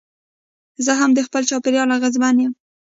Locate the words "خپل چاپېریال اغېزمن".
1.27-2.35